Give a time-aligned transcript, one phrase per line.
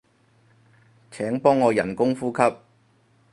[1.11, 2.41] 請幫我人工呼吸